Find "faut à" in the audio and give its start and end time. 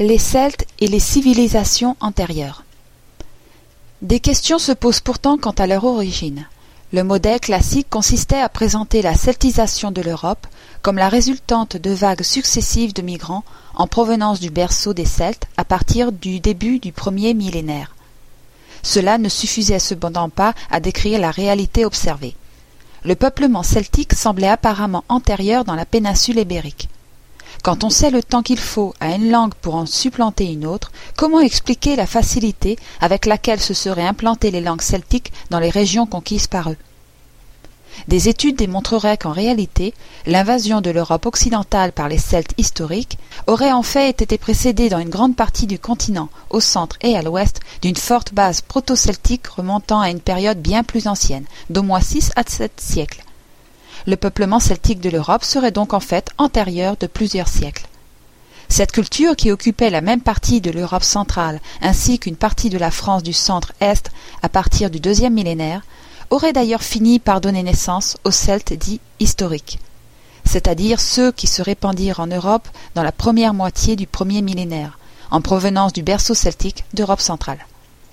28.58-29.14